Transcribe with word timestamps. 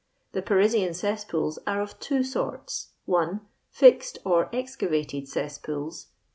The 0.31 0.41
Parisian 0.41 0.95
cesspools 0.95 1.59
are 1.67 1.79
of 1.79 1.99
two 1.99 2.23
sorts:— 2.23 2.93
1. 3.05 3.39
Fixed 3.69 4.17
or 4.25 4.49
excavated 4.51 5.25
cesapools. 5.27 6.07